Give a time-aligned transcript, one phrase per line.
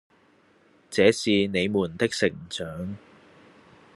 [0.89, 2.97] 這是你們的成長